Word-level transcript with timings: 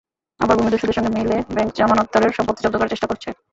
আবার 0.39 0.55
ভূমিদস্যুদের 0.59 0.97
সঙ্গে 0.97 1.15
মিলে 1.15 1.37
ব্যাংক 1.55 1.71
জামানতদারের 1.77 2.35
সম্পত্তি 2.37 2.61
জব্দ 2.61 2.75
করার 2.77 2.91
চেষ্টা 2.93 3.09
করছে। 3.09 3.29